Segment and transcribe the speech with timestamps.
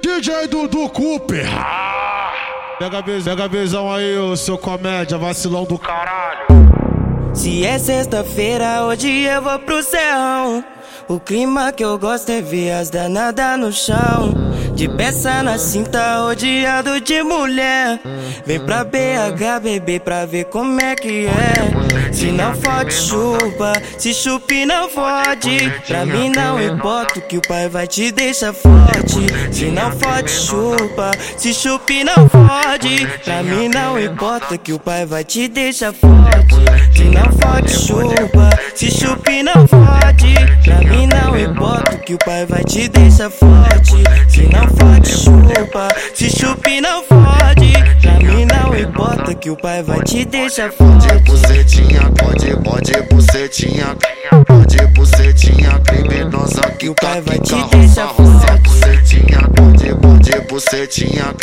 [0.00, 1.46] DJ Dudu Cooper.
[2.78, 6.46] Pega a, vez, pega a visão aí, ô seu comédia, vacilão do caralho.
[7.34, 10.64] Se é sexta-feira, hoje eu vou pro céu.
[11.08, 14.34] O clima que eu gosto é ver as danadas no chão.
[14.74, 18.00] De peça na cinta, odiado de mulher.
[18.46, 21.91] Vem pra BH, bebê, pra ver como é que é.
[22.12, 23.72] Se não fode, chupa.
[23.98, 25.72] Se chupe, não fode.
[25.86, 29.26] Pra mim não importa que o pai vai te deixar forte.
[29.50, 31.10] Se não fode, chupa.
[31.36, 33.06] Se chupe, não fode.
[33.24, 36.54] Pra mim não importa que o pai vai te deixar forte.
[36.94, 38.50] Se não fode, chupa.
[38.74, 40.34] Se chupe, não fode.
[40.64, 43.96] Pra mim não importa que o pai vai te deixar forte.
[44.28, 45.88] Se não fode, chupa.
[46.14, 47.72] Se chupe, não fode.
[48.00, 50.92] Pra mim não importa que o pai vai te deixar forte.
[57.12, 58.62] Pai vai te deixar forte.
[58.62, 61.34] bucetinha, pode, pode bucetinha.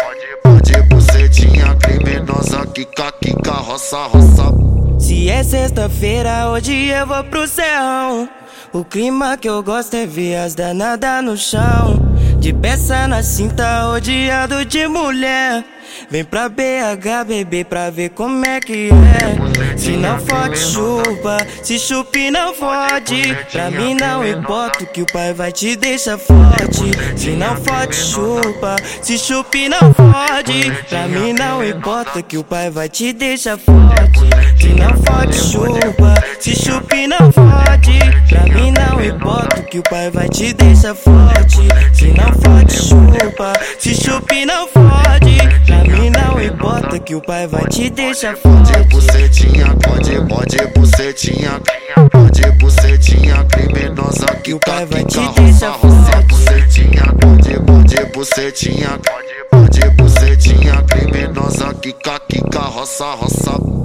[0.44, 5.00] Pode bucetinha criminosa que caquica roça, roça.
[5.00, 8.28] Se é sexta-feira, hoje eu vou pro céu.
[8.74, 12.09] O clima que eu gosto é ver as danadas no chão.
[12.40, 15.64] De peça na cinta, odiado de mulher.
[16.10, 19.78] Vem pra BH, bebê, pra ver como é que é.
[19.78, 21.38] Se não fode, chupa.
[21.62, 23.36] Se chupe, não fode.
[23.52, 26.92] Pra mim não importa que o pai vai te deixar forte.
[27.18, 28.76] Se não fode, chupa.
[29.02, 30.72] Se chupe, não fode.
[30.88, 34.20] Pra mim não importa que o pai vai te deixar forte.
[34.58, 36.14] Se não fode, chupa.
[36.40, 37.29] Se chupe, não
[39.70, 41.58] que o pai vai te deixar forte.
[41.94, 43.54] Se não fode, chupa.
[43.78, 45.38] Se chupe, não fode.
[45.66, 48.88] Pra mim não importa que o pai vai te deixar Pode forte.
[48.90, 51.62] bucetinha, pode, pode bucetinha.
[52.12, 56.26] Pode bucetinha criminosa que o pai vai te deixar forte.
[56.28, 59.00] Bucetinha, pode, pode bucetinha.
[59.52, 63.79] Pode bucetinha criminosa que caquica roça, roça.